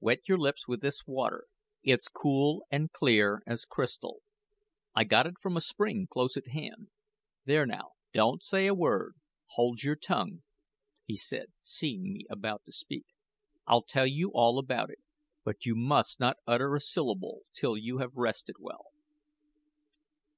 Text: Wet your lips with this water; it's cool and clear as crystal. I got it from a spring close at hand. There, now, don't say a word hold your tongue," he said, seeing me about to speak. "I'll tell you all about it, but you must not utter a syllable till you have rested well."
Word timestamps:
Wet 0.00 0.20
your 0.26 0.38
lips 0.38 0.66
with 0.66 0.80
this 0.80 1.06
water; 1.06 1.44
it's 1.82 2.08
cool 2.08 2.64
and 2.70 2.90
clear 2.90 3.42
as 3.46 3.66
crystal. 3.66 4.22
I 4.94 5.04
got 5.04 5.26
it 5.26 5.34
from 5.42 5.58
a 5.58 5.60
spring 5.60 6.06
close 6.10 6.38
at 6.38 6.48
hand. 6.48 6.88
There, 7.44 7.66
now, 7.66 7.90
don't 8.14 8.42
say 8.42 8.66
a 8.66 8.72
word 8.74 9.16
hold 9.48 9.82
your 9.82 9.94
tongue," 9.94 10.42
he 11.04 11.16
said, 11.18 11.52
seeing 11.60 12.14
me 12.14 12.24
about 12.30 12.64
to 12.64 12.72
speak. 12.72 13.08
"I'll 13.66 13.82
tell 13.84 14.06
you 14.06 14.30
all 14.32 14.58
about 14.58 14.88
it, 14.88 15.00
but 15.44 15.66
you 15.66 15.76
must 15.76 16.18
not 16.18 16.38
utter 16.46 16.74
a 16.74 16.80
syllable 16.80 17.40
till 17.52 17.76
you 17.76 17.98
have 17.98 18.16
rested 18.16 18.56
well." 18.58 18.86